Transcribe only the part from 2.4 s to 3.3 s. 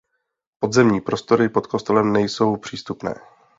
přístupné.